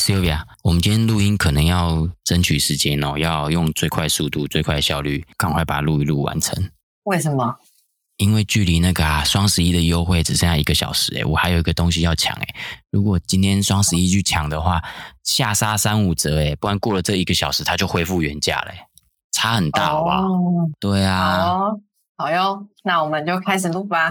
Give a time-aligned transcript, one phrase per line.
[0.00, 6.70] Sylvia，我们今天录音可能要争取时间哦，要用最快速度、最快效率，赶快把它录一录完成。
[7.04, 7.56] 为什么？
[8.16, 12.54] 因为距离那个啊双十一的优惠只剩下一个小时诶，我还有一个东西要抢诶。
[12.90, 14.82] 如果今天双十一去抢的话，
[15.24, 18.72] 下杀三五折诶，不然过了这一个小时它就恢复原价了，
[19.32, 20.22] 差很大，好不好？
[20.22, 21.80] 哦、对啊，好哦，
[22.16, 24.10] 好哟，那我们就开始录吧。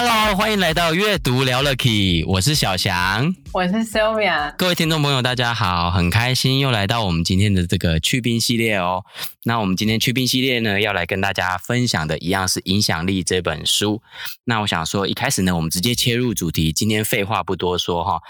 [0.00, 9.04] Hello，欢迎来到阅读聊了 Key，我是小翔，我是 Sylvia，各位听众朋友，大家好，很开心又来到我们今天的这个去冰系列哦。
[9.42, 14.00] 那我们今天去冰系列呢，要来跟大家分享的一样是《影响力》这本书。
[14.44, 18.20] 那我想说，一开始呢，我们直接切入主题，今天废话不多说哈。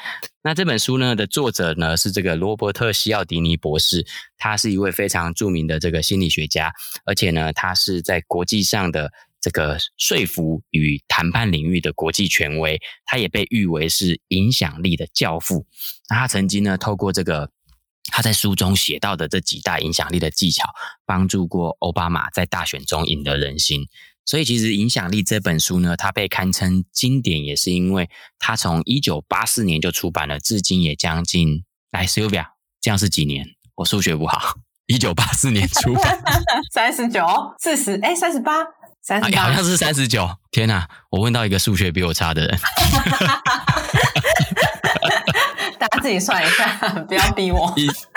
[0.40, 4.06] 那这本书呢的作者呢是这个罗伯特·西奥迪尼博士，
[4.38, 6.72] 他是一位非常著名的这个心理学家，
[7.04, 9.12] 而且呢，他是在国际上的。
[9.40, 15.66] 这个说服与谈判领域的国际权威，他也被誉为是影响力的教父。
[16.10, 17.50] 那他曾经呢，透过这个
[18.10, 20.68] 他在书中写到的这几大影响力的技巧，
[21.06, 23.86] 帮助过奥巴马在大选中赢得人心。
[24.24, 33.46] 所以，其实《影响力》这本书呢，它被堪称经典，也是因为它从一九八四年就出版了，至今也将近来 Sylvia，这样是几年？
[33.76, 36.22] 我数学不好，一九八四年出版，
[36.74, 37.24] 三十九、
[37.58, 38.52] 四十，哎，三十八。
[39.06, 40.86] 啊、好像是三十九，天哪！
[41.10, 42.58] 我问到一个数学比我差的人，
[45.78, 46.76] 大家自己算一下，
[47.08, 47.74] 不要逼我，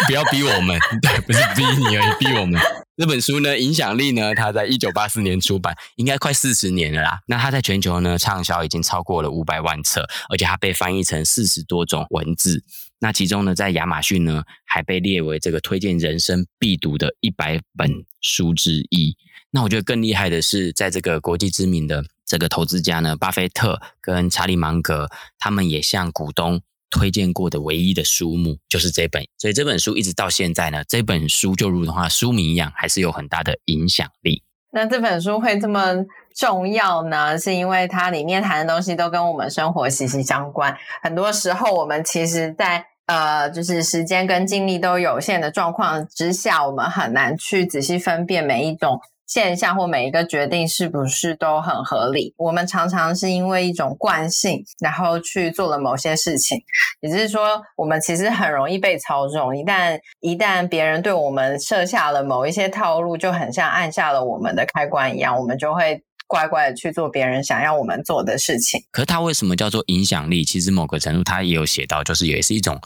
[0.08, 2.60] 不要逼我们， 对，不是逼你而已，逼我们。
[2.98, 7.20] 这本书呢，影响力呢，它在一九八四年出版，应该快四十年了啦。
[7.28, 12.62] 那它在全球呢畅销已经超过了五百万册，而且它被翻译成四十多种文字。
[13.00, 17.90] 那其中呢，在亚马逊呢，还被列为这个推荐人生必读的一百本
[18.20, 19.16] 书之一。
[19.54, 29.26] 那我觉得更厉害的是，在这个国际知名的这个投资家呢，巴菲特跟查理芒格，他们也向股东推荐过的唯一的书目就是这本。
[29.38, 34.42] 所以这本书一直到现在呢，这本书就如同它书名一样，还是有很大的影响力。
[34.72, 37.38] 那这本书会这么重要呢？
[37.38, 40.78] 是因为它里面谈的东西都跟我们生活息息相关。
[41.04, 49.02] 很多时候，我们其实在呃，就是时间跟精力都有限的状况之下，我们很难去仔细分辨每一种。
[49.32, 52.34] 现象或每一个决定是不是都很合理？
[52.36, 56.58] 我们常常是因为一种惯性，然后去做了某些事情。
[57.00, 59.58] 也就是说，我们其实很容易被操纵。
[59.58, 68.82] 一旦一旦别人对我们设下了某一些套路，就很像按下了我们的开关一样，我们就会乖乖的去做别人想要我们做的事情。
[68.92, 70.44] 可是它为什么叫做影响力？
[70.44, 72.82] 其实某个程度，它也有写到，就是也是一种。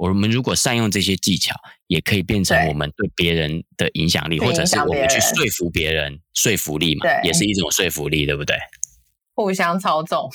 [0.00, 1.54] 我们如果善用这些技巧，
[1.86, 8.56] 也可以变成我们对别人的影响力，或者是我们去说服别人，说服力嘛，也是一种说服力，对不对？
[9.34, 10.30] 互相操纵，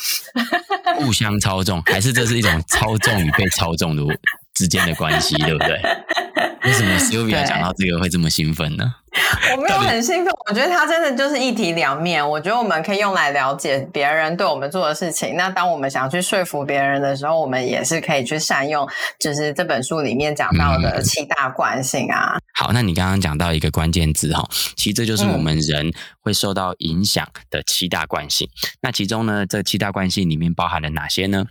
[0.97, 4.03] 互相操纵，还是这是一种操纵与被操纵的
[4.53, 5.81] 之间的关系，对不对？
[6.65, 8.95] 为什么 Sylvia 讲到这个会这么兴奋呢？
[9.55, 12.27] 我没有很兴奋，我觉得它真的就是一体两面。
[12.27, 15.37] 我觉得我们可以用来了解别人对我们做的事情。
[15.37, 18.87] 那当我们想去说服别人的时候，我们也是可以去善用，
[19.19, 22.35] 就是这本书里面讲到的七大惯性啊。
[22.35, 28.47] 嗯、好，那你刚刚讲到一个关键字哈，其实这就是我们人会受到影响的七大惯性。
[28.47, 31.45] 嗯、那其中呢，这七大惯性里面包含了哪些呢？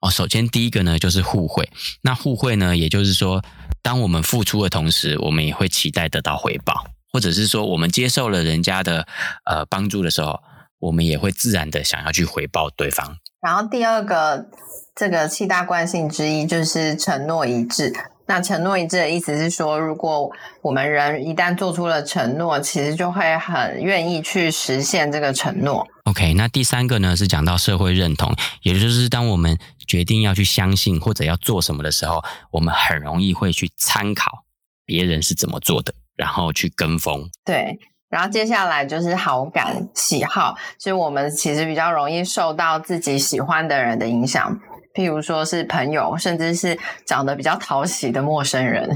[0.00, 1.68] 哦，首先第一个呢就是互惠。
[2.02, 3.42] 那互惠呢，也就是说，
[3.82, 9.06] 当我们付出的同时，我们也会期待得到回报，或者是说，我们接受了人家的
[9.44, 10.40] 呃帮助的时候，
[10.78, 13.18] 我们也会自然的想要去回报对方。
[13.42, 14.46] 然后第二个
[14.94, 17.92] 这个七大惯性之一就是承诺一致。
[18.30, 20.30] 那承诺一致的意思是说，如果
[20.62, 25.84] 我们人一旦做出了承诺，其实就会很愿意去实现这个承诺。
[26.04, 28.32] OK，那第三个呢是讲到社会认同，
[28.62, 32.22] 也就是当我们决定要去相信或者要做什么的时候，
[32.52, 34.44] 我们很容易会去参考
[34.86, 37.28] 别人是怎么做的，然后去跟风。
[37.44, 44.60] 对，然后接下来就是好感、喜好，所以我们其实比较容易受到自己喜欢的人的影响。
[44.94, 48.88] 譬如说是朋友，甚至是长得比较讨喜的陌生人。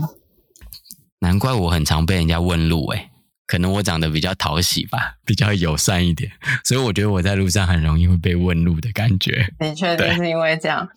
[1.20, 3.11] 难怪我很常被人家问路诶，
[3.46, 6.31] 可能我长得比较讨喜吧，比较友善一点，
[6.64, 9.46] 所以我觉得我在路上很容易会被问路的感觉。
[9.61, 10.88] 你确定是因为这样？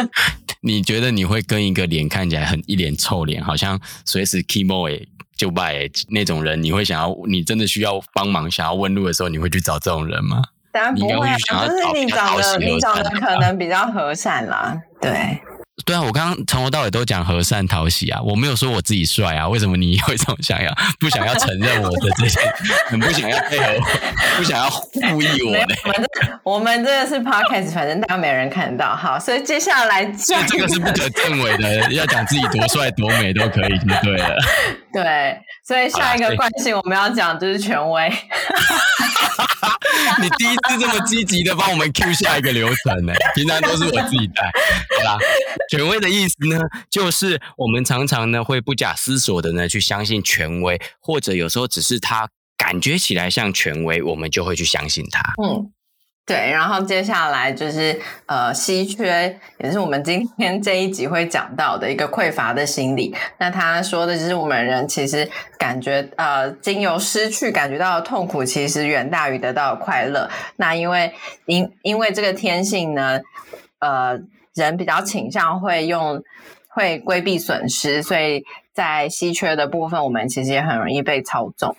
[0.62, 10.42] 你觉得你会跟一个脸看起来很一脸臭脸，好像随时 kimo 诶就拜那种人，你会想要你真的需要帮忙，想要问路的时候，你会去找这种人吗？
[10.76, 15.40] 当然不会啊，就是你长得你长得可能比较和善啦，对。
[15.84, 20.74] 对啊，我刚刚从头到尾都讲和善讨喜啊，我没有说我自己帅啊，为什么你会这么想要？
[20.98, 22.40] 不想要承认我的这些，
[22.88, 25.74] 很不想要配合我，不想要故意我呢？
[25.84, 34.34] 我们这我们这个是 podcast，反正大家没人看到，好，所以接下来 这这个是不可证伪的，要讲自己多帅多美都可以，就对了。
[34.92, 38.10] 对，所以下一个惯性我们要讲就是权威。
[40.22, 43.12] 你第一次这么积极的帮我们 Q 下一个流程呢？
[43.34, 44.50] 平常都是我自己带，
[44.98, 45.18] 好啦？
[45.70, 46.60] 权威的意思呢，
[46.90, 55.20] 就是我们常常呢会不假思索的呢去相信权威，或者有时候只是他感觉起来像权威，我们就会去相信他。
[55.42, 55.70] 嗯。
[56.26, 57.96] 对，然后接下来就是
[58.26, 63.14] 呃，稀缺也是我们今天这一集会讲到的一个匮乏的心理。
[63.38, 70.28] 那他说的就是我们人其实感觉呃，经由失去感觉到的痛苦，其实远大于得到的快乐。
[70.56, 71.14] 那因为
[71.44, 73.20] 因因为这个天性呢，
[73.78, 74.18] 呃，
[74.52, 76.20] 人比较倾向会用
[76.70, 78.44] 会规避损失，所以
[78.74, 81.76] 在稀缺的部分，我们其实也很容易被操纵。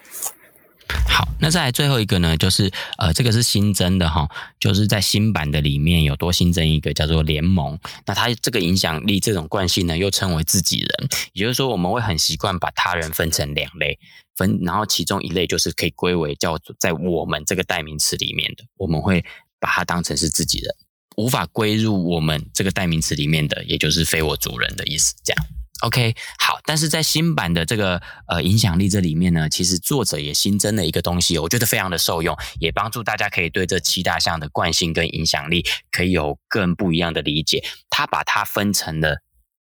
[1.07, 4.29] 好，那再来最后一个呢，就是呃，这个是新增的哈，
[4.59, 7.77] 就是在新版的里面有多新增一个叫做联盟。
[8.05, 13.99] 那它这个影响力这种惯性呢，又称为自己人，也就是说，我们会很习惯把他人分成两类，
[14.35, 19.23] 分，然后其中一类就是可以归为叫做在我们这个代名词里面的，我们会
[19.59, 20.75] 把它当成是自己人，
[21.15, 25.45] 无法归入我们这个代名词里面的，也就是非我族人的意思，这样。
[25.81, 37.63] OK，好，但是在新版的这个呃影响力这里面呢，其实作者也新增了一个东西，我觉得非常的受用，也帮助大家可以对这七大项的惯性跟影响力可以有更不一样的理解。
[37.91, 39.21] 他把它分成了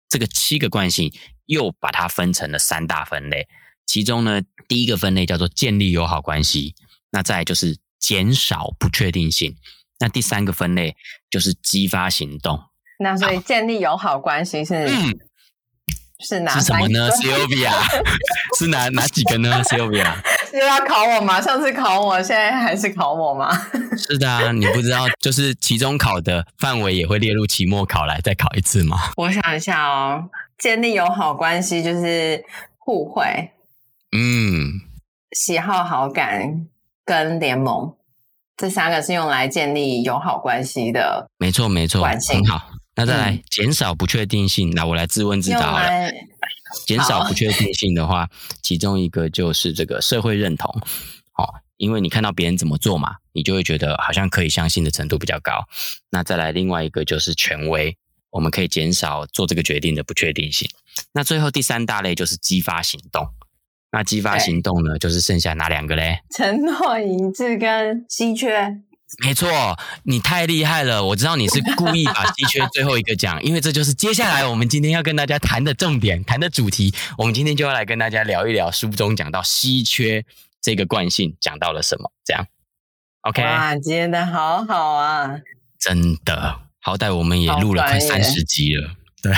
[0.08, 1.14] 这个七个惯性，
[1.48, 3.50] 又把它分成了三大分类。
[3.86, 6.76] 其中呢，第一个分类叫做建立友好关系，
[7.12, 9.58] 那再来就是减少不确定性，
[10.00, 10.96] 那第三个分类
[11.30, 12.58] 就是激发行动。
[13.00, 14.88] 那所以建立友好关系是。
[16.20, 16.52] 嗯是哪？
[16.52, 17.72] 是什么呢？Sylvia
[18.60, 20.06] 是哪哪几个呢？Sylvia
[20.54, 21.40] 又要考我吗？
[21.40, 23.50] 上次考我，现在还是考我吗？
[23.98, 28.98] 是的啊，你不知道，就是期中考的范围也会列入期末考来再考一次吗？
[29.16, 30.26] 我想一下哦，
[30.58, 32.44] 建立友好关系就是
[32.78, 33.52] 互惠，
[34.12, 34.82] 嗯，
[35.32, 36.66] 喜好好感
[37.06, 37.94] 跟联盟，
[38.58, 41.30] 这三个是用来建立友好关系的。
[41.38, 42.72] 没错，没错，很好。
[43.00, 46.12] 那再来减少不确定性，那、嗯、我来自问自答好了。
[46.86, 48.30] 减少不确定性的话，
[48.62, 50.70] 其中一个就是这个社会认同，
[51.38, 51.48] 哦，
[51.78, 55.66] 因为你看到别人怎么做嘛，你就会觉得好像可以相信的程度比较高。
[56.12, 57.98] 那再来另外一个就是权威，
[58.32, 60.70] 我们可以减少做这个决定的不确定性。
[61.14, 63.30] 那最后第三大类就是激发行动。
[63.92, 66.20] 那激发行动呢，就是剩下哪两个嘞？
[66.38, 68.82] 承诺一致跟稀缺。
[69.18, 71.04] 没错，你太厉害了！
[71.04, 76.94] 我知道你是故意把稀缺最后一个讲，因为这就是接下来我们今天要跟大家谈的重点，谈的主题。
[77.18, 80.24] 我们今天就要来跟大家聊一聊书中讲到稀缺
[80.62, 82.46] 这个惯性讲到了什么，这样。
[83.22, 85.40] OK，哇，接的好好啊！
[85.80, 88.92] 真的，好歹我们也录了快三十集了，
[89.24, 89.34] 对，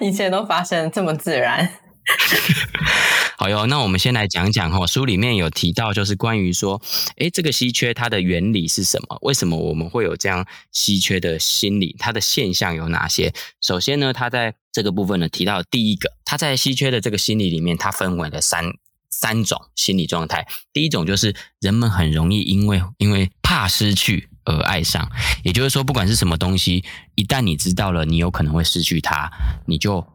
[0.08, 1.68] 一切都发生这么自然。
[3.36, 6.80] 好哟，那我们先来讲讲哈，书里面有提到，就是关于说，
[7.16, 9.18] 诶，这个稀缺它的原理是什么？
[9.22, 11.96] 为什么我们会有这样稀缺的心理？
[11.98, 13.34] 它的现象有哪些？
[13.60, 18.72] 首先呢，它在这个部分呢提到第一个，它在稀缺的这个心理里面，它分为了三
[19.10, 20.46] 三种心理状态。
[20.72, 25.10] 第一种就是人们很容易因为因为怕失去而爱上，
[25.42, 26.84] 也就是说，不管是什么东西，
[27.16, 29.30] 一旦你知道了你有可能会失去它，
[29.66, 30.06] 你就。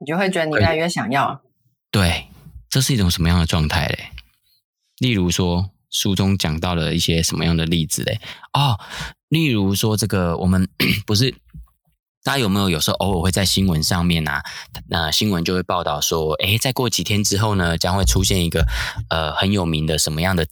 [0.00, 1.42] 你就会觉得你越来越想要。
[1.90, 2.28] 对，
[2.68, 4.10] 这是一种什么样的状态嘞？
[4.98, 8.20] 例如说，书中讲到了一些什么样的例子嘞？
[8.52, 8.78] 哦，
[9.28, 10.68] 例如说，这个我们
[11.06, 11.34] 不是
[12.22, 14.42] 大家有没有有时候偶尔会在新闻上面啊，
[14.88, 18.66] 那新闻就会报道说，诶，再过几天之后呢，将会出现一个
[19.10, 20.46] 呃很有名的什么样的？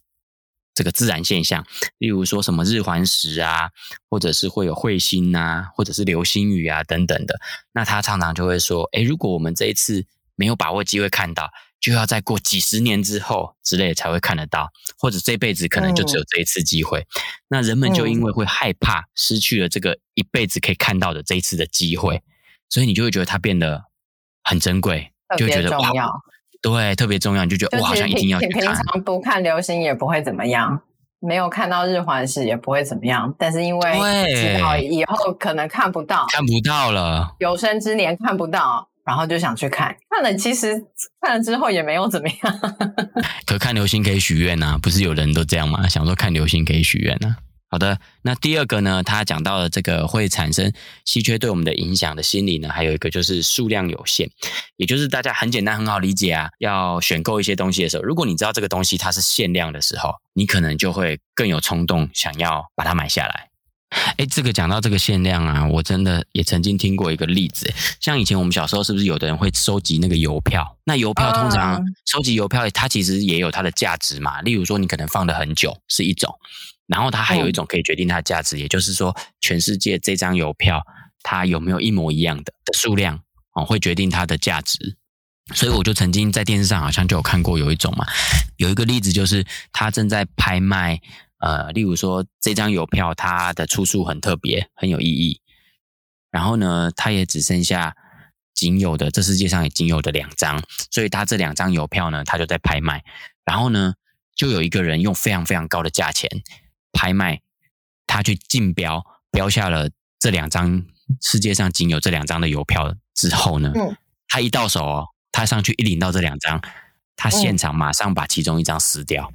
[0.77, 1.65] 这个自然现象，
[1.97, 3.71] 例如说什么日环食啊，
[4.11, 7.39] 或者是会有彗星啊，或者是流星雨啊等等的。
[7.73, 10.05] 那他常常就会说：“诶，如果我们这一次
[10.35, 14.69] 没有把握机会看到，就要再过几十年之后之类才会看得到，
[14.99, 16.99] 或者这辈子可能就只有这一次机会。
[16.99, 17.07] 嗯”
[17.49, 22.21] 那人们就因为会害怕失去了这个一辈子可以看到的这一次的机会，
[22.69, 23.85] 所以你就会觉得它变得
[24.43, 25.91] 很珍贵，就会觉得哇。
[26.69, 28.61] 对，特别重要，你就觉得我好像一定要去看。
[28.61, 30.81] 平常不看流星也不会怎么样，
[31.19, 33.33] 没有看到日环食也不会怎么样。
[33.39, 33.91] 但是因为
[34.35, 39.95] 知道以后可能看不到，看不到了，有生之年看不到，然后就想去看。
[40.09, 40.83] 看了其实
[41.21, 42.59] 看了之后也没有怎么样。
[43.45, 45.87] 可看流星可以许愿呐，不是有人都这样吗？
[45.87, 47.35] 想说看流星可以许愿呐。
[47.69, 50.71] 好的，那第二个呢，他讲到了这个会产生
[51.03, 54.29] 稀缺对我们的影响的心理呢，还有一个就是数量有限，
[54.77, 63.49] 也就是大家很简单很好理解啊，要选购一些东西的时候，如果你知道这个东西它是限量的时候，你可能就会更有冲动想要把它买下来。
[64.17, 67.69] 哎，这个讲到这个限量啊，我真的也曾经听过一个例子，
[67.99, 70.77] 像以前我们小时候是不是有的人会收集那个邮票？
[70.85, 76.33] 那邮票通常收集邮票，它其实也有它的价值嘛，例如说你可能放了很久是一种。
[76.87, 80.81] 然后它还有一种可以决定它的价值，嗯、也就是说，全世界这张邮票
[81.21, 83.21] 它有没有一模一样的的数量
[83.53, 84.97] 哦，会决定它的价值。
[85.53, 88.05] 所以我就曾经在电视上好像就有看过有一种嘛，
[88.57, 90.99] 有一个例子就是他正在拍卖，
[91.39, 95.39] 呃，例如说这张邮票它的出处很特别，很有意义。
[96.31, 97.95] 然后呢，它也只剩下
[98.53, 103.03] 仅有的这世界上也仅有的两张，所以它这两张邮票呢，它就在拍卖。
[103.45, 103.93] 然后呢，
[104.35, 106.29] 就有一个人用非常非常高的价钱。
[106.91, 107.41] 拍卖，
[108.05, 109.89] 他去竞标，标下了
[110.19, 110.83] 这两张
[111.21, 113.95] 世界上仅有这两张的邮票之后呢，嗯、
[114.27, 116.61] 他一到手哦，他上去一领到这两张，
[117.15, 119.31] 他现场马上把其中一张撕掉，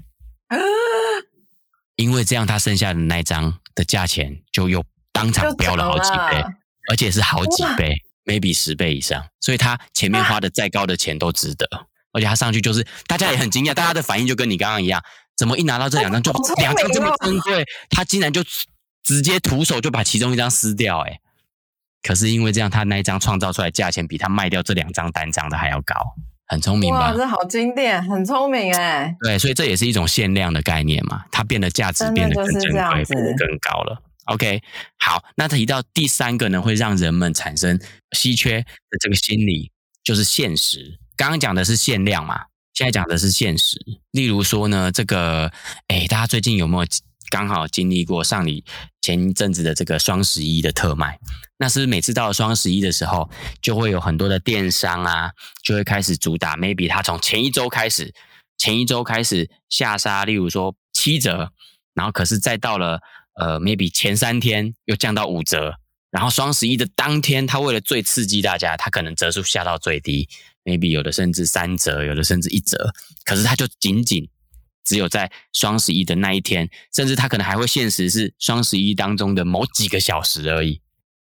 [0.48, 0.58] 嗯、
[1.96, 6.44] 因为这样他剩下的那张的价钱就又当场飙了好几倍，
[6.90, 15.02] 而且是好几倍哇，maybe 十倍以上，所以他前面花的再高的钱都值得，啊、而且他上去就是大家也很惊讶，大家的反应就跟你刚刚一样。
[15.42, 18.44] 怎么一拿到这两张 就两张这么珍贵，他竟然就
[19.02, 21.00] 直接徒手就把其中一张撕掉？
[21.00, 21.18] 哎，
[22.00, 25.96] 可是因为这样，他那一张创造出来价钱比他卖掉这两张单张的还要高，
[26.46, 27.10] 很聪明吧？
[27.10, 29.16] 哇，这好经典，很聪明哎。
[29.20, 33.04] 对，所以这也是一种限量的概念嘛，它变得价值变得更珍贵，
[33.36, 34.00] 更高了。
[34.26, 34.62] OK，
[35.00, 37.80] 好，那提到第三个呢，会让人们产生
[38.12, 39.72] 稀缺的这个心理，
[40.04, 41.00] 就是限时。
[41.16, 42.44] 刚刚讲的是限量嘛。
[42.74, 43.78] 现在讲的是现实，
[44.12, 45.52] 例如说呢，这个，
[45.88, 46.88] 哎，大家最近有没有
[47.28, 48.64] 刚好经历过上礼
[49.00, 51.18] 前一阵子的这个双十一的特卖？
[51.58, 55.30] 那是是每次到了双十一的时候，就会有很多的电商啊，
[55.62, 58.12] 就会开始主打，maybe 他从前一周开始，
[58.56, 61.52] 前一周开始下杀，例如说七折，
[61.94, 63.00] 然后可是再到了
[63.34, 65.74] 呃，maybe 前三天又降到五折，
[66.10, 70.28] 然后双十一的当天，他为了最刺激大家，他可能折数下到最低。
[70.64, 72.92] Maybe 有的甚至三折，有的甚至一折，
[73.24, 74.28] 可是它就仅仅
[74.84, 80.80] 只有在双十一的那一天，甚至它可能还会限时是双十一当中的某几个小时而已。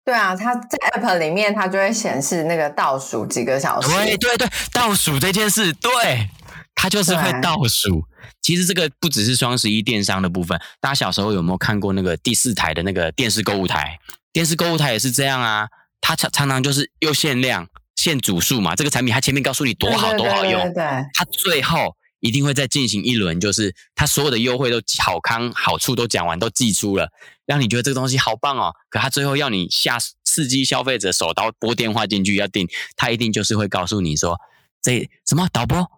[0.03, 3.87] 对啊，它在 app 里面它就会显示那个倒数几个小时。
[3.89, 6.29] 对对对，倒数这件事，对，
[6.75, 8.05] 它就是会倒数。
[8.39, 13.97] 其实这个不只是双十一电商的部分，大家小时候有没有看过那个第四台的那个电视购物台？
[14.31, 15.67] 电视购物台也是这样啊，
[16.01, 17.67] 它常常常就是又限量。
[18.05, 27.09] 限组数嘛，这个产品它前面告诉你多好多好用，对，对，对，对，它最后一定会再进行一轮，就是它所有的优惠都好康好处都讲完，都寄出了，
[27.47, 28.71] 让你觉得这个东西好棒哦。
[28.91, 34.39] 可它最后要你下刺激消费者手刀拨电话进去要订，它一定就是会告诉你说
[34.83, 35.89] 这什么导播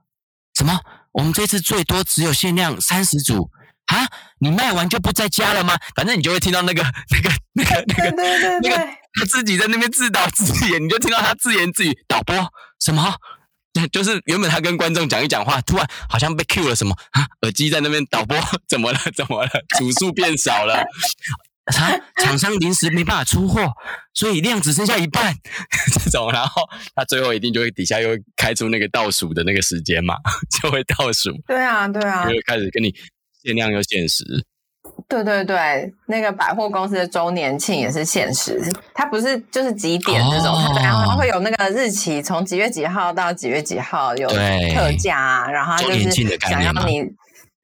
[0.55, 0.79] 什么，
[1.11, 3.51] 我们这次最多只有限量三十组。
[3.87, 4.07] 啊！
[4.39, 5.75] 你卖完就不在家了吗？
[5.95, 8.03] 反正你就会听到那个、那个、那个、那
[8.39, 8.77] 个、那个
[9.13, 12.35] 他自己在那边自导自演，你就听到他自言自语：“导播
[12.79, 13.15] 什么？”
[13.91, 17.27] 就是原本他跟观众讲一讲话，突然好像被 Q 了什么啊？
[17.43, 18.35] 耳机在那边，导播
[18.67, 18.99] 怎么了？
[19.15, 19.49] 怎么了？
[19.77, 20.83] 组数变少了，
[21.71, 23.71] 厂厂商临时没办法出货，
[24.15, 25.35] 所以量只剩下一半。
[25.93, 26.63] 这种，然后
[26.95, 30.15] 他最后一定就会底下又会开出那个倒数的那个时间嘛，
[30.59, 31.31] 就会倒数。
[31.45, 32.93] 对啊，对啊，就会开始跟你。
[33.43, 34.23] 限量又限时，
[35.07, 38.59] 对对对，那个百货公司的周年庆也是限时，
[38.93, 46.11] 它不是就是几点这种，哦、然后它会有那个日期，从几月几号到几月几号有特价啊，然后它就是
[46.49, 47.03] 想要你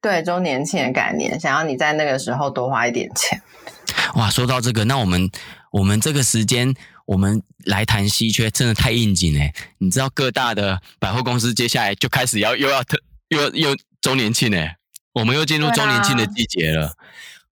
[0.00, 3.42] 对周年庆的概念，想要你在那个时候多花一点钱。
[4.16, 5.30] 哇，说到这个，那我们
[5.72, 6.72] 我们这个时间，
[7.06, 9.52] 我们来谈稀缺，真的太应景哎！
[9.78, 12.96] 你知道各大的百货公司接下来就开始要又要特
[13.28, 14.76] 又要又周年庆哎。
[15.14, 16.92] 我们又进入周年庆的季节了，啊、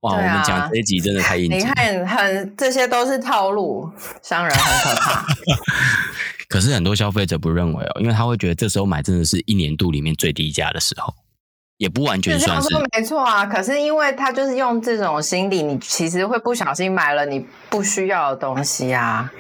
[0.01, 0.15] 哇！
[0.15, 1.45] 啊、我们讲这一集真的太硬。
[1.49, 3.89] 你看，很这些都是套路，
[4.21, 5.25] 商人很可怕。
[6.51, 11.15] 可是很多消费者不认为哦，因为他会觉得这时候买真的是一年度里面最低价的时候，
[11.79, 12.69] 也不完全算是。
[12.69, 19.31] 是没错啊，可是因为他就是用这种心理，你其实会不小心买了你不需要的东西啊。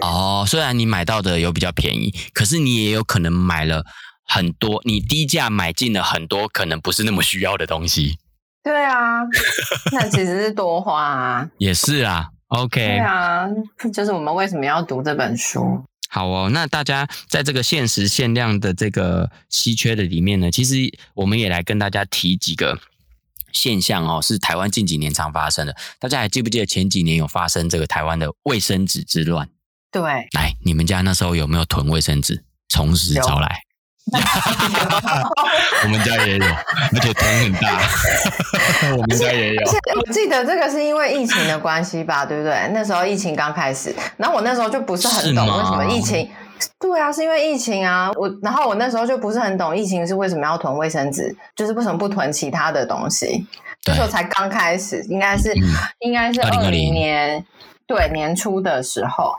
[0.00, 3.84] 哦，虽然你买到的有比较便宜，可是你也有可能买了。
[4.24, 8.18] 很多，你低价买进了很多可能不是那么需要的东西。
[8.62, 9.22] 对啊，
[9.92, 11.50] 那其实是多花啊。
[11.58, 12.80] 也是啊，OK。
[12.80, 13.46] 对啊，
[13.92, 15.84] 就是我们为什么要读这本书？
[16.08, 20.76] 好哦，那大家在这个限时限量的这个稀缺的里面呢，其实
[21.14, 22.78] 我们也来跟大家提几个
[23.50, 25.74] 现象哦，是台湾近几年常发生的。
[25.98, 29.48] 大家还记不记得前几年有发生这个台湾的卫生纸之乱？
[29.90, 30.02] 对，
[30.32, 32.44] 来，你们家那时候有没有囤卫生纸？
[32.68, 33.62] 从实招来。
[35.84, 37.80] 我们家也有，而且囤很大。
[38.98, 39.62] 我们家也有。
[39.96, 42.68] 我记得这个是因为疫情的关系吧，对不对？
[42.74, 46.28] 那时候疫情刚开始，然后我那时候就不是很懂为什么疫情。
[46.78, 48.10] 对啊，是因为疫情啊。
[48.16, 53.46] 我然后我那时候就不是很懂疫情是为什么要囤卫生纸，就是为什么不囤其他的东西？
[53.86, 55.62] 那时候才刚开始，应该是、嗯、
[56.00, 57.44] 应该是二零年
[57.86, 59.34] 对年初的时候。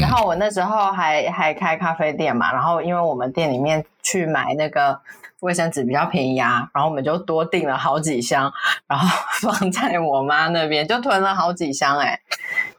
[0.00, 5.00] 然后我那时候还还开咖啡店嘛，然后因为我们店里面去买那个
[5.40, 8.52] 卫生纸比较便宜啊，然后我们就多订了好几箱，
[8.86, 9.08] 然后
[9.40, 12.20] 放在我妈那边，就囤了好几箱哎、欸。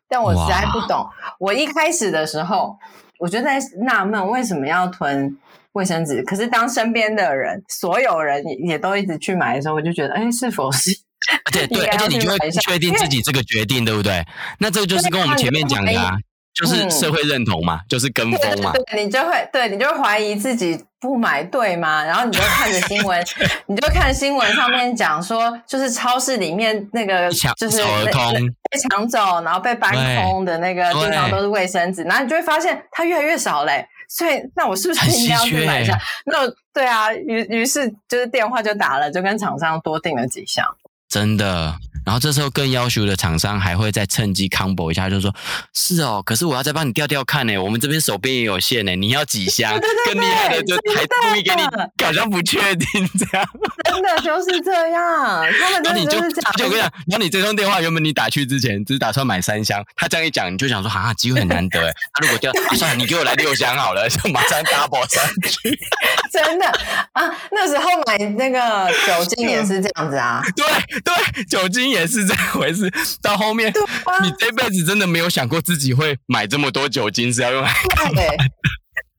[0.08, 1.08] 但我实在不懂，
[1.40, 2.78] 我一开始的时候
[3.18, 5.38] 我就在纳闷为什么要囤
[5.74, 10.92] 卫生纸，可是当身边的人所有人也都一直去买的时候，我就觉得哎，是否是？
[11.52, 14.26] 对对，而且你就会确定自己这个决定对不对？
[14.60, 16.16] 那这个就是跟我们前面讲的啊。
[16.54, 18.72] 就是社会认同嘛，嗯、就是跟风嘛。
[18.74, 22.04] 对，对，对，你就会对，你就会怀疑自己不买对吗？
[22.04, 23.26] 然后你就看着新闻，
[23.68, 33.88] 你就看新闻上面讲说，就是超市里面那个就是被抢走，然后被搬空的那个地方都是卫生纸，然后你就会发现它越来越少嘞。
[34.12, 35.96] 所以，那我是不是应该要去买一下？
[36.26, 36.40] 那
[36.74, 40.66] 对啊，于于是就是电话就打了，就跟厂商多订了几箱。
[41.08, 41.76] 真的。
[42.10, 45.32] 然后这时候更要求的厂商还会再趁机 combo 一下，就说
[45.76, 47.56] ：“是哦，可是我要再帮你调调看呢。
[47.56, 49.80] 我们这边手边也有限呢，你要几箱？
[49.80, 51.62] 对对对对更厉害的就还故意给你，
[51.96, 53.48] 搞像不确定这样。
[53.84, 56.52] 真的就是这样，他们真的就是这样。
[56.58, 61.94] 就我跟你讲，然后你这通电话原本你打去之前只是打算买三箱，他这样一讲，你就想说：哈、啊，机会很难得哎。
[62.16, 65.80] 他 如果掉、啊，算了，你给我来六箱好了， 就马上 double 上去。
[66.34, 66.66] 真的
[67.14, 70.42] 啊，那时候买那个酒精也是这样子啊。
[70.56, 70.66] 对
[71.02, 71.99] 对，酒精也。
[72.00, 78.22] 也是这回事，到后面，啊、你这辈子真的没有想过自己会买这么多酒精是要用来干嘛？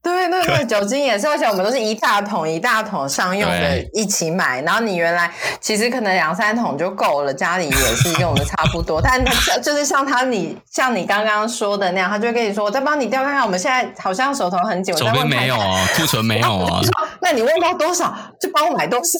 [0.03, 16.81] 对对对，酒精也是，而且我们都是一大桶一大桶商用的一起买，然后你原来其实可能两三桶就够了，家里也是用的差不多， 但他就是像他你像你刚刚说的那样，他就会跟你说，我再帮你调看看，我们现在好像手头很紧，手边没有哦，库存没有哦。
[17.21, 19.19] 那你问到多少，就帮我买多少。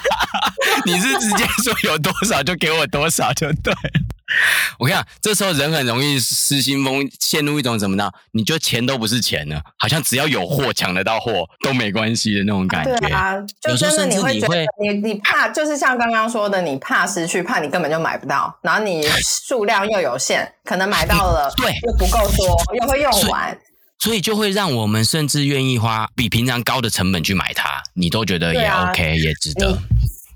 [0.84, 3.72] 你是直接说有多少就给我多少就对。
[4.78, 8.10] 我跟你讲，这时候人很容易失心疯，陷入一种怎么呢？
[8.32, 12.94] 你觉得钱都不是钱了，好像只要有货抢得到货都没关系的那种感觉。
[12.98, 23.50] 对啊，就真的你会觉得你你怕，就是像刚刚说的，你怕失去，怕你根本就买不到，然后你数量又有限，可能买到了，对，又不够多，又会用完
[23.98, 29.78] 所，所以就会让我们甚至愿意花比平常高的成本去买它，你都觉得也 OK，也值得。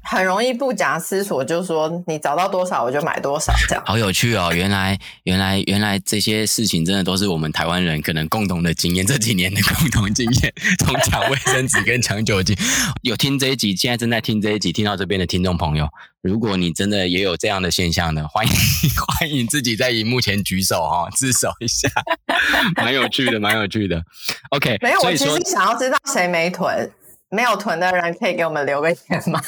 [0.05, 4.51] 很容易不假思索就说你找到多少我就买多少，这样好有趣哦！
[4.55, 12.57] 原来原来原来这些事情真的都是我们台湾人可能共同的经验，这几年的共同经验，从抢卫生纸跟抢酒精。
[13.03, 15.89] 有听这一集，现在正在听这一集，听到这边的听众朋友，
[16.21, 18.53] 如果你真的也有这样的现象呢，欢迎
[19.19, 21.89] 欢迎自己在荧幕前举手哈、哦，自首一下，
[22.77, 24.03] 蛮有趣的，蛮有趣的。
[24.51, 26.91] OK，没有，我其实想要知道谁没囤，
[27.31, 29.41] 没有囤的人可以给我们留个言吗？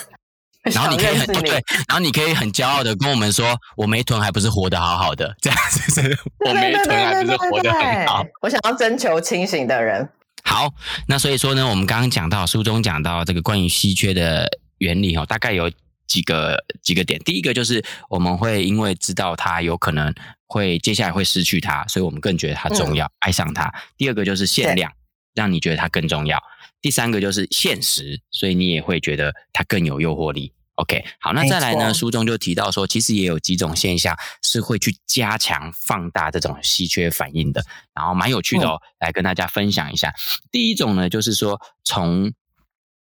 [0.73, 1.51] 然后你可以很对，
[1.89, 8.25] 然后你可以很骄傲的跟我们说，我没囤还不是活得好好的， 这样子是，我没囤还不是活得很好。
[8.41, 10.09] 我想要征求清醒的人。
[10.47, 10.71] 好，
[11.07, 14.47] 那所以说呢，我们刚刚讲到书中讲到这个关于稀缺的
[14.79, 15.71] 原理哦，大概有
[16.07, 17.19] 几个几个点。
[17.21, 20.15] 第一个就是我们会因为知道它有可能
[20.47, 23.73] 会接下来会失去它，所以我们更觉得它重要，嗯、爱上它。
[23.97, 24.93] 第二个就是限量，
[25.35, 26.39] 让你觉得它更重要。
[26.83, 30.53] 第三个就是现实，所以你也会觉得它更有诱惑力。
[30.77, 31.95] OK，好，那再来呢？
[31.95, 40.13] 书中就提到说，其实也有几种现象是会去加强、放大这种稀缺反应的，然后蛮有趣的哦，来跟大家分享一下。
[40.51, 42.33] 第一种呢，就是说从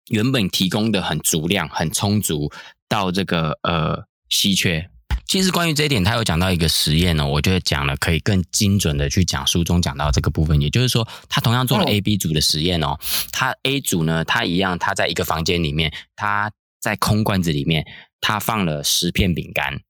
[0.08, 2.52] 原本提供的很足量、很充足，
[2.88, 4.90] 到这个呃稀缺。
[5.26, 10.60] 其实关于这一点，他有讲到一个实验呢、哦，我觉得讲了可以更精准的去讲书中讲到这个部分。
[10.60, 12.98] 也就是说，他同样做了 A、B 组的实验哦，
[13.30, 16.52] 他 A 组呢，他一样，他在一个房间里面，他
[16.82, 17.86] 在空罐子里面，
[18.20, 19.80] 他放了十片饼干。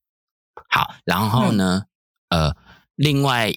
[0.68, 1.84] 好，然后呢，
[2.28, 2.54] 呃，
[2.94, 3.52] 另外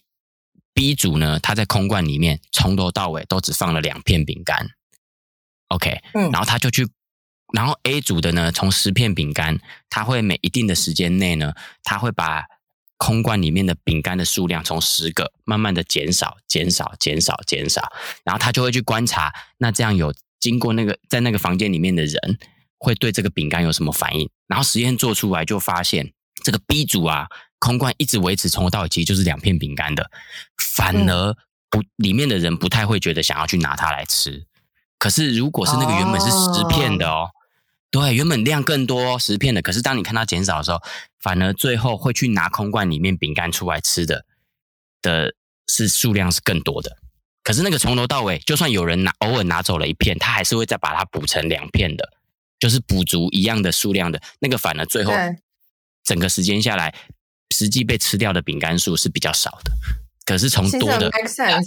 [0.73, 4.69] B 组呢，他在空罐里面从头到尾都只放了两片饼干。
[5.67, 6.87] OK，嗯，然后他就去，
[7.53, 12.45] 然后 A 组的呢，从十片饼干，他会每一定的时间内呢，他会把
[12.97, 17.91] 空罐里面的饼干的数量从十个慢慢的减少、减少、减少、减少，
[18.23, 22.39] 然后他就会去观察，那这样有经过那个在那个房间里面的人
[22.77, 24.29] 会对这个饼干有什么反应？
[24.47, 27.27] 然后实验做出来就发现，这个 B 组啊，
[27.59, 30.09] 空罐一直维持从头到尾其实就是两片饼干的，
[30.57, 31.33] 反而
[31.69, 34.45] 不里面的人不太会觉得想要去拿它来吃。
[34.97, 37.31] 可是，如果是那个原本是十片的哦，哦
[37.91, 40.81] 对，原本量更多十片的，可是当你看它减少的时候，
[41.19, 44.25] 反而最后会去拿空罐里面饼干出来吃的
[45.01, 45.33] 的
[45.67, 46.97] 是数量是更多的。
[47.43, 52.13] 可是那个从头到尾，就算有人拿偶尔拿走了一片，他还是会再把它补成两片的，
[52.65, 55.13] 就是补足一样的数量的那个，反而最后
[56.03, 56.95] 整个时间下来，
[57.55, 59.71] 实际被吃掉的饼干数是比较少的。
[60.25, 61.11] 可是从多的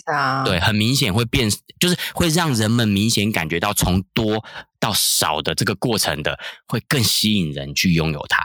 [0.07, 4.45] 啊，对，很明显会变，就是会让人们明显感觉到从多
[4.81, 8.45] 到少的这个过程的，会更吸引人去拥有它。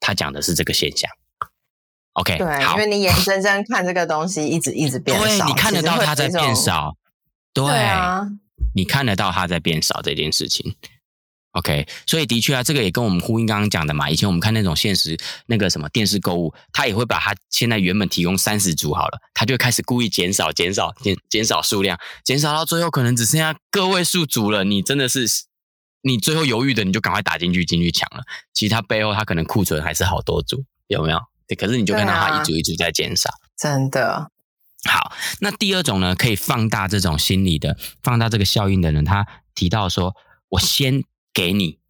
[0.00, 1.08] 他讲的是这个现象。
[2.14, 6.96] OK，对，因为你眼睁睁看这个东西一直一直变少，对，你看得到它在变少，
[7.52, 7.64] 对，
[8.74, 10.74] 你看得到它在变少这件事情。
[11.54, 14.10] OK，所以的确啊，这个也跟我们呼应刚刚讲的嘛。
[14.10, 24.64] 以前我们看那种现实那个什么电视购物，他也会把它现在原本提供三十组好了，他就开始故意减少、减少、减减少数量，减少到最后可能只剩下个位数组了。
[24.64, 25.26] 你真的是
[26.02, 28.24] 你最后犹豫的，你就赶快打进去进去抢了。
[28.52, 31.20] 其实它背后它可能库存还是好多组，有没有？
[31.46, 34.28] 对，可是你就看到它一组一组在减少，真的。
[34.90, 40.16] 好，那第二种呢，可以放大这种心理的、放大这个效应的人，他提到说，
[40.48, 41.04] 我先。
[41.34, 41.80] 给你，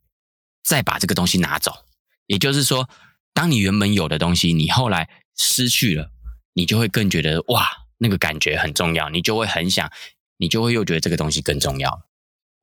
[0.64, 1.84] 再把这个东西拿走。
[2.26, 2.88] 也就是说，
[3.32, 6.10] 当你原本有的东西，你后来失去了，
[6.54, 9.92] 你就会更觉得哇，那个感觉很重要，你就会很想，
[10.38, 12.02] 你就会又觉得这个东西更重要，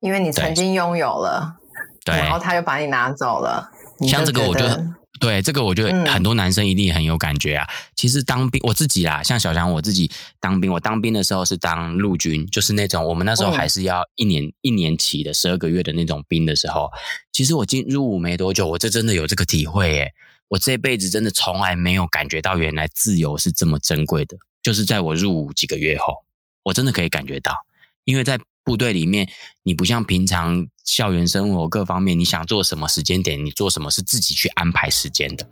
[0.00, 1.60] 因为你曾经拥有了，
[2.04, 3.70] 对，然后他又把你拿走了。
[4.08, 4.66] 像这个，我就。
[5.22, 7.64] 对，这个我觉得很多男生一定很有感觉啊。
[7.64, 16.90] 嗯、其实当兵，我自己啦，像小强，我自己当兵，我当兵的时候是当陆军，就是那种我们那时候还是要一年、嗯、一年期的十二个月的那种兵的时候。
[17.32, 20.12] 其实我进入伍没多久，我这真的有这个体会耶。
[20.48, 26.24] 我这辈子真的从来没有感觉到原来自由是这么珍贵的，就是在我入伍几个月后，
[26.64, 27.54] 我真的可以感觉到，
[28.04, 28.40] 因为在。
[28.64, 29.28] 部队里面，
[29.62, 35.48] 你不像平常校园生活各方面，你想做什么时间点，你做什么是自己去安排时间的，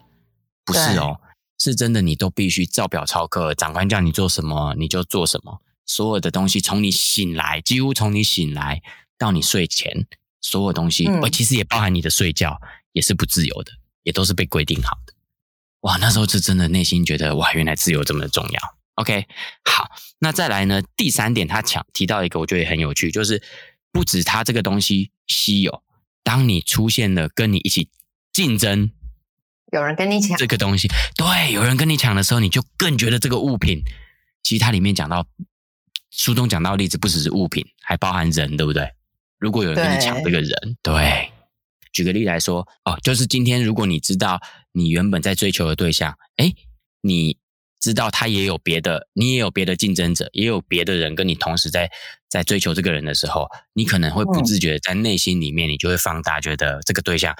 [0.64, 1.20] 不是哦，
[1.58, 8.80] 是真的，你都必须照表操课，长官叫你做什么你就做什么，所有的东西从你醒来，几乎从你醒来
[9.18, 10.06] 到你睡前，
[10.40, 12.60] 所有东西，而、嗯、其实也包含你的睡觉，
[12.92, 13.72] 也是不自由的，
[14.04, 15.12] 也都是被规定好的。
[15.80, 18.60] 哇，那时候是真的内心觉得，哇，原来自由这么重要。
[19.00, 19.26] OK，
[19.64, 20.82] 好，那再来呢？
[20.94, 23.42] 第三点，他强提到一个，我觉得也很有趣，就是
[23.90, 25.82] 不止他这个东西稀有，
[26.22, 27.88] 当你出现了跟你一起
[28.30, 28.90] 竞争，
[29.72, 30.86] 有人跟你抢这个东西，
[31.16, 33.82] 对，有人跟你抢的时候，你就更觉得这个物品，
[34.42, 35.26] 其实它里面讲到
[36.10, 38.86] 书中讲到的例子，不只是物品，还包含人，对不对？
[39.38, 41.32] 如果有人跟你抢这个人，对，对，
[41.90, 44.38] 举个例来说，哦，就是今天如果你知道
[44.72, 46.52] 你原本在追求的对象，哎，
[47.00, 47.39] 你。
[47.80, 51.90] 知道他也有别的，你也有别的竞争者，也有别的人跟你同时在
[52.28, 57.34] 在追求这个人的时候，你可能会不自觉在内心里面，你就会放大，觉得这个对象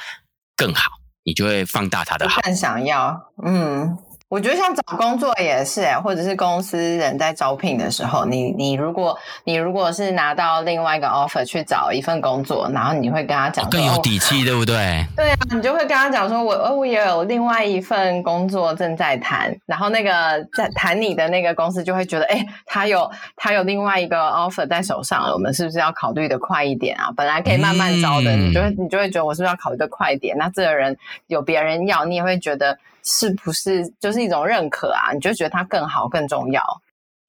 [0.57, 0.91] 更好，
[1.25, 3.97] 你就会放大他的好，更想要，嗯。
[4.31, 15.05] 我觉得像找工作也是哎，或者是公司人在招聘的时候，你你如果你如果是拿到另外一个 offer 去找一份工作，然后你会跟他讲说，更有底气，对不对？
[15.17, 20.11] 对啊，你就会跟他讲说，我我也有另外一份工作正在谈，然后那个
[20.57, 27.11] 在谈你的那个公司就会觉得，哎，他有他有另外一个 offer 在手上了，我们是不是要考虑的快一点啊？
[27.17, 30.39] 本来可以慢慢招的，嗯、你就会你就会觉得我是不是要考虑的快一点？
[30.39, 32.79] 那这个人有别人要，你也会觉得。
[33.05, 35.13] 是不是就是一种认可啊？
[35.13, 36.63] 你就觉得它更好、更重要？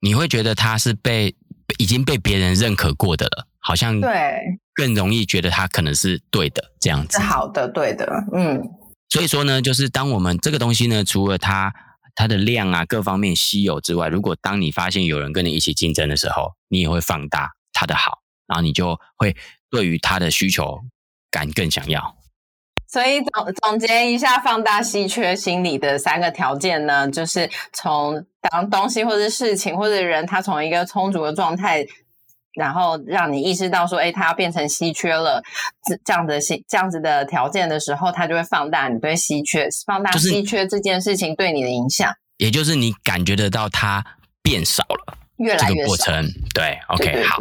[0.01, 1.35] 你会觉得他是被
[1.77, 7.17] 已经被别人认可过的了，好像对，更容易觉得他可能是对的这样子。
[7.19, 8.61] 是好的，对的，嗯。
[9.09, 11.71] 所以说呢，就是当我们这个东西呢，除了它
[12.15, 19.35] 它的量啊各方面稀有之外，如果当你发现有人跟你一起竞争的时候，你也会放大它的好，然后你就会
[19.69, 20.79] 对于他的需求
[21.29, 22.15] 感更想要。
[22.91, 31.85] 所以总总结一下，放大稀缺心理的三个条件呢，就是从当东西或者事情或者人，他从一个充足的状态，
[32.53, 35.41] 然后让你意识到说，哎，它要变成稀缺了，
[35.87, 42.13] 这这样的这样子的条件的时候，它就会放大你对稀缺、放大稀缺这件事情对你的影响。
[42.37, 44.05] 也就是你感觉得到它
[44.41, 45.67] 变少了，越来越少。
[45.69, 47.37] 这个过程，对，OK，对对对好。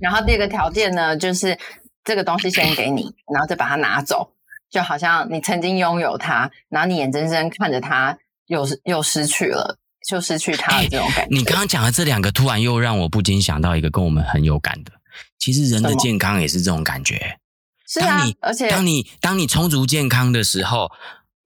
[0.00, 1.58] 然后第二个条件呢，就是。
[2.06, 4.30] 这个东西先给你，然后再把它拿走，
[4.74, 11.22] 就好像你曾经拥有它，然后你眼睁睁看着它又又失去了，就失去它的这种感觉。
[11.22, 14.90] 欸、你刚刚讲的这两个，突然又让我不禁想到一个跟我们很有感的，
[15.38, 17.38] 其实人的健康也是这种感觉。
[17.86, 20.90] 是啊，当你而且当你当你充足健康的时候，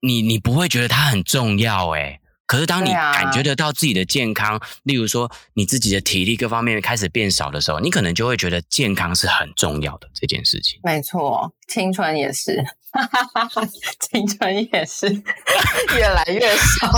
[0.01, 2.21] 你你不会觉得它很重要诶。
[2.47, 10.79] 可是，当你感觉得到自己的健康，啊、例如说你自己的体力各方面开始变少的时候，你可能就会觉得健康是很重要的这件事情。
[10.81, 12.65] 没错，青春也是，
[13.99, 15.07] 青春也是
[15.95, 16.91] 越来越少。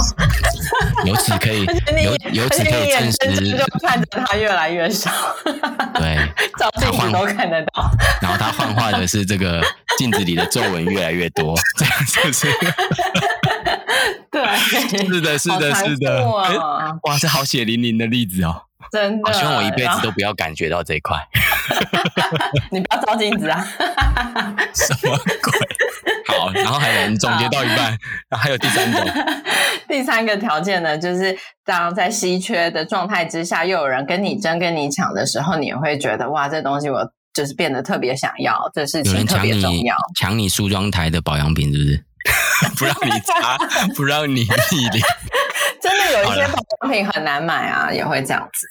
[1.06, 1.66] 由此可以，
[2.04, 5.12] 由由此可以证实，就看着它越来越少。
[5.96, 6.18] 对，
[6.58, 7.92] 照镜子都看得到。
[8.22, 9.62] 然后他幻化的是这个
[9.98, 12.48] 镜子里的皱纹越来越多，这样就是。
[14.32, 14.42] 对，
[15.08, 21.18] 是的，是的，是的，哇，这好血淋淋的例子哦，真的，我希望我一辈子都不要感觉到这一块。
[22.72, 23.66] 你不要照镜子啊！
[24.74, 25.60] 什么鬼？
[26.28, 27.98] 好，然后还能总结到一半，
[28.30, 29.02] 然后还有第三种，
[29.88, 37.00] 第三个条件呢，就是当在稀缺的状态之下，又有人跟你争、跟你抢的时候，你也会觉得哇，这东西我
[37.34, 39.96] 就是变得特别想要，这事情特别重要。
[40.20, 42.04] 抢你梳妆台的保养品，是不是？
[42.78, 43.58] 不让你擦，
[43.96, 45.04] 不让你逆脸，
[45.82, 48.68] 真的有一些保养品很难买啊，也会这样子。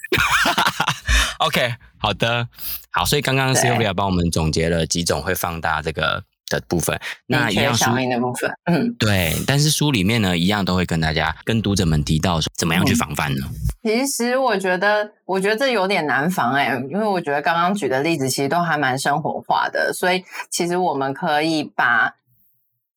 [1.39, 2.47] OK，好的，
[2.91, 13.47] 好，所以刚刚 Sylvia 帮我们总结了几种会放大这个的部分，那一样小明的部分，嗯，对，但是书里面呢，一样都会跟大家、跟读者们提到说，怎么样去防范呢？
[13.83, 22.15] 其实我觉得，我觉得这有点难防哎、欸，因为我觉得刚刚举的例子其实都还蛮生活化的，所以其实我们可以把。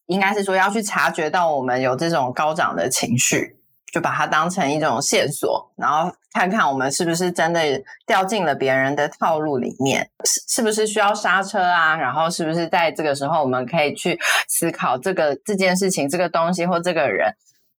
[0.06, 3.56] 应该是说要去察觉到我们有这种高涨的情绪，
[3.94, 7.60] 就把它当成一种线索，然后看看我们是不是真的
[8.04, 11.94] 掉进了别人的套路里面，是是不是需要刹车啊？
[11.94, 17.32] 然后是不是在这个时候我们可以去思考这个这件事情、这个东西或这个人，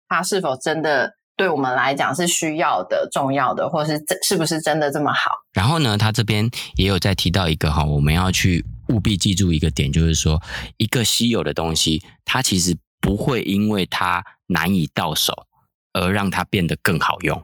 [0.08, 5.32] 他是否真的对我们来讲是需要的、重要的，或是这是不是真的这么好？
[5.52, 8.64] 然后呢，他这边也有在提到一个哈，我们要去。
[8.90, 10.40] 务必记住一个点，就是说，
[10.78, 15.34] 一个稀有的东西，它其实不会因为它难以到手
[15.96, 17.42] 而让它变得更好用。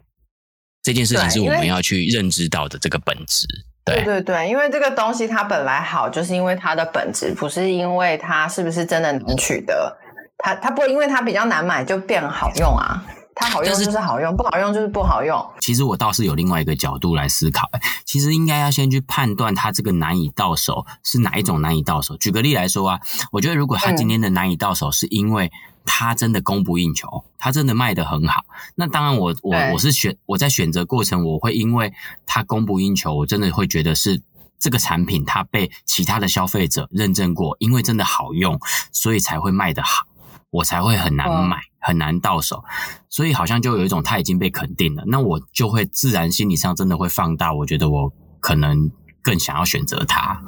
[0.83, 3.47] 这件事情是我们要去认知到的这个本质。
[3.85, 9.97] 对，对对对，因为这个东西它本来好，就是因为它的本质，不是因为它是不是真的能取得。
[10.37, 13.03] 它它不会因为它比较难买就变好用啊。
[13.33, 15.43] 它好用就是好用，不好用就是不好用。
[15.59, 17.69] 其实我倒是有另外一个角度来思考，
[18.05, 22.15] 其实应该要先去判断它这个难以到手是哪一种难以到手。
[22.17, 22.99] 举个例来说啊，
[23.31, 25.51] 我觉得如果它今天的难以到手是因为
[25.85, 28.43] 它真的供不应求，它真的卖得很好，
[28.75, 31.93] 那当然我我我是选我在选择过程，我会因为
[32.25, 34.21] 它供不应求，我真的会觉得是
[34.59, 38.59] 这个产品它被其他的消费者认证过，因为真的好用，
[38.91, 40.05] 所以才会卖得好。
[40.51, 42.63] 我才会很难买，很难到手，
[43.09, 48.91] 所以好像就有一种它已经被肯定了，那我就会自然心理上真的会放大，我觉得我可能
[49.23, 50.43] 更想要选择它。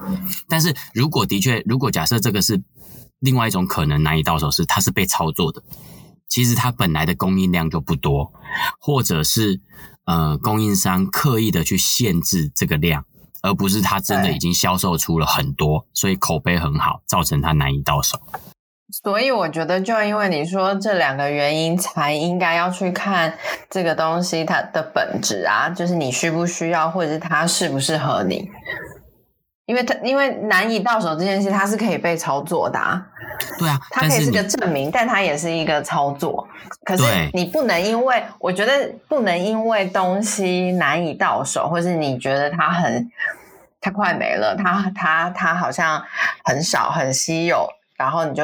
[0.47, 2.61] 但是如果的确，如果假设这个是
[3.19, 5.63] 另外一种可能难以到手，是它是被操作的，
[6.27, 8.33] 其实它本来的供应量就不多，
[8.79, 9.61] 或者是
[10.03, 13.05] 呃供应商刻意的去限制这个量，
[13.41, 18.19] 而不是它真的已经销售出了很多，所以口碑很好，造成它难以到手。
[19.01, 23.33] 所以我觉得，就因为你说这两个原因，才应该要去看
[23.67, 28.47] 这个东西它的本质啊，就是你需不需要，或者是它适不适合你。
[29.65, 33.03] 因为它因为难以到手这件事，它是可以被操作的啊。
[33.57, 36.47] 对啊，它可以是个证明，但它也是一个操作。
[36.85, 37.03] 可是
[37.33, 43.09] 你不能因为，我觉得不能因为东西难以到手，或是你觉得它很
[43.81, 46.03] 它快没了，它它它好像
[46.43, 47.67] 很少很稀有。
[48.03, 48.43] 然后你就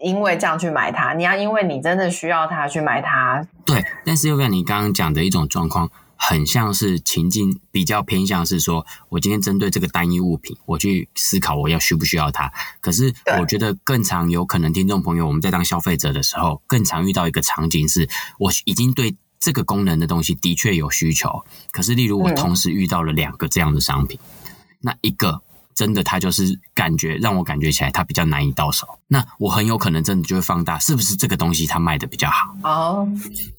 [0.00, 3.46] 因为这样去买它，你要因为你真的需要它去买它。
[3.64, 12.50] 对，但是又跟你刚刚讲的一种状况，很像是情境比较偏向是说，我今天针对这个单一物品，我去思考我要需不需要它。
[12.80, 18.08] 可是我觉得更常有可能，听众朋友我们在当消费者的时候，更常遇到一个场景是，
[18.40, 25.42] 我已经对这个功能的东西的确有需求，可是例如我同时遇到了两个这样的商品，嗯、那一个。
[25.80, 28.99] 真的，它就是感觉让我感觉起来，它比较难以到手。
[29.12, 32.54] 那我很有可能真的就会放大，是不是这个东西它卖的比较好？
[32.62, 33.08] 哦，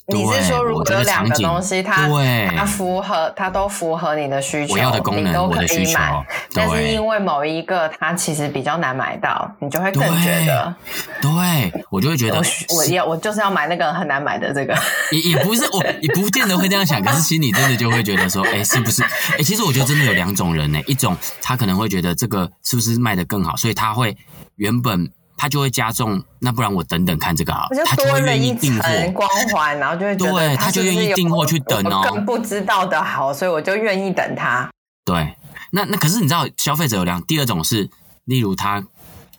[0.08, 6.26] 你是说如果有两个东西它，它对它符合，它都符合你的需求，我要的功能，你都可以买。
[6.54, 10.74] 但是因为某一个它其实比较难买到，你就会更觉得，
[11.22, 12.38] 对，对我就会觉得
[12.70, 14.74] 我，我要我就是要买那个很难买的这个。
[15.12, 19.04] 也也不是我，也不见得会这样想，可是心里真的就会觉得说，哎、欸，是不是？
[19.04, 24.16] 哎、欸，其实我觉得真的有两种人呢，一种他可能会觉得这个是不是卖的更好，所以他会
[24.56, 25.12] 原本。
[25.41, 32.08] 他就会加重，那不然我等等看这个好，他就会愿意订货光环，然后就会觉得对，他就愿意订货去等哦。
[32.08, 34.69] 更不知道的好，所以我就愿意等他。
[35.04, 35.36] 对，
[35.71, 37.89] 那那可是你知道，消费者有两，第二种是，
[38.25, 38.84] 例如他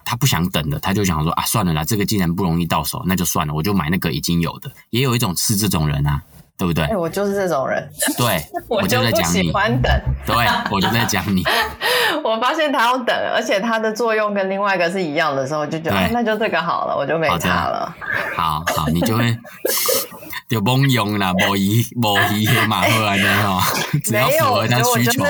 [0.05, 4.69] 他不想等的，他就想说啊，算了啦，这个既然不容易到手，那就算了，我就买那个已经有的。
[4.91, 6.21] 也有一种是这种人啊。
[6.63, 6.85] 对不对？
[6.85, 7.85] 欸、我就是这种人。
[8.17, 9.93] 对， 我就不喜欢等。
[10.25, 10.37] 对，
[10.71, 11.43] 我就在讲你。
[12.23, 17.93] 我发现他要等，而且它的作用跟另外一个是一样的时候，就觉得、啊、那就这个好了，我就没差了。
[18.37, 19.37] 好好，你就会
[20.49, 23.61] 就甭用了，无疑无疑黑马后来的哈，
[24.05, 25.25] 只要符合他需求。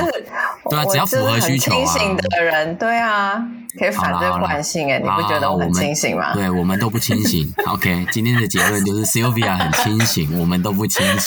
[0.68, 1.76] 对啊，只要符合需求啊。
[1.76, 3.42] 清醒的人，对啊。
[3.78, 6.34] 可以反对惯性哎，你不觉得我很清醒吗？
[6.34, 7.50] 对，我们都不清醒。
[7.66, 11.21] OK，今天的结论就是 Sylvia 很清醒，我们都不清醒。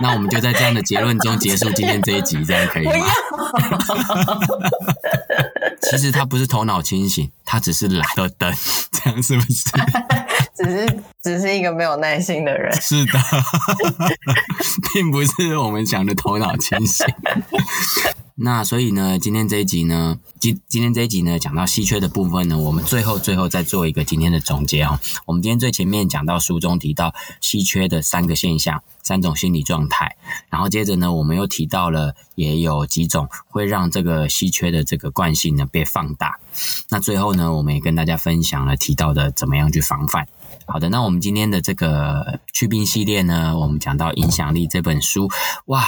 [0.00, 2.92] 那我们就在这样的结论中结束今天这一集，这样可以吗？
[5.82, 8.52] 其实他不是头脑清醒，他只是懒得等，
[8.92, 9.64] 这样是不是？
[10.56, 12.72] 只是只是一个没有耐心的人。
[12.80, 13.18] 是的，
[14.92, 17.06] 并不是我们讲的头脑清醒。
[18.40, 25.00] 那所以呢，今天这一集呢，今今天这一集呢，讲到稀缺的部分呢，我们最后最后再做一个今天的总结哦。
[25.26, 30.16] 我们今天最前面讲到书中提到稀缺的三个现象，三种心理状态，
[30.50, 36.38] 然后接着呢，我们又提到了也有几种会让这个稀缺的这个惯性呢被放大。
[36.90, 40.28] 那最后呢，我们也跟大家分享了提到的怎么样去防范。
[40.64, 45.28] 好的，那我们今天的这个去病系列呢，我们讲到影响力这本书，
[45.66, 45.82] 哇。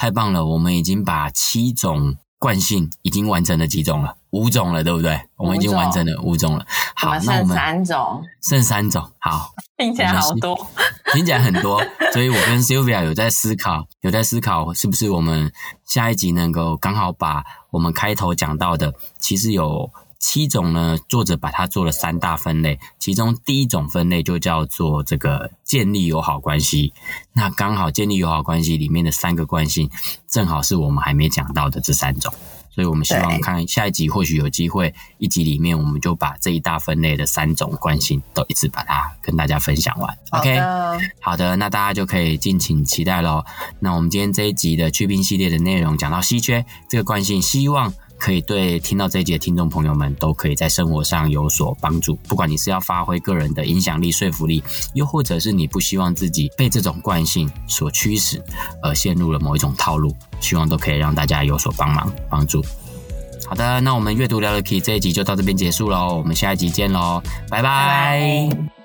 [0.00, 0.46] 太棒了！
[0.46, 4.16] 我们已经把七种惯性已经完成了几种了？
[4.30, 5.20] 五种了，对不对？
[5.36, 6.64] 我们已经完成了五种了。
[6.96, 9.06] 好，那我们三种，剩三种。
[9.18, 10.66] 好，听起来好多，
[11.12, 11.84] 听起来很多。
[12.14, 15.52] 所以我跟 Sylvia 有在思考，有在思考，是不是我们
[15.84, 19.92] 下一集能够刚好把我们开头讲到的，其实有。
[20.20, 26.92] 七种呢，作者把它做了三大分类，其中第一种分类就叫做这个建立友好关系。
[27.32, 29.90] 那刚好建立友好关系里面的三个惯性，
[30.28, 32.30] 正好是我们还没讲到的这三种，
[32.70, 40.18] 所以我们希望看下一集或许有机会，一集里面我们就把这一大分类的三种惯性都一次把它跟大家分享完。
[40.32, 40.60] OK，
[41.18, 43.42] 好的，那大家就可以敬请期待喽。
[43.78, 47.90] 那我们今天这一集的去冰系列的内容讲到稀缺这个惯性，希望。
[48.20, 52.14] 可以对听到这一集的听众朋友们，都可以在生活上有所帮助。
[52.28, 58.40] 不管你是要发挥个人的影响力、说服力，又或者是你不希望自己被这种惯性所驱使，
[58.82, 62.62] 而陷入了某一种套路，希望都可以让大家有所帮忙、帮助。
[63.46, 68.79] 好的，那我们阅读聊了 Key 这一集就到这边结束喽，我们下一集见喽，拜拜。